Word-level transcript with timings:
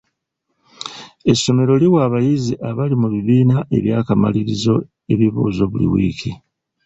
Essomero 1.31 1.73
liwa 1.81 1.99
abayizi 2.07 2.53
abali 2.69 2.95
mu 3.01 3.07
bibiina 3.13 3.57
eby'akamalirizo 3.77 4.75
ebibuuzo 5.13 5.63
buli 5.71 5.87
wiiki. 5.93 6.31